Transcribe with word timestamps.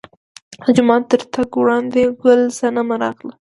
د 0.63 0.65
جومات 0.75 1.03
تر 1.11 1.21
تګ 1.33 1.49
وړاندې 1.57 2.01
ګل 2.21 2.41
صنمه 2.59 2.95
راغله. 3.03 3.33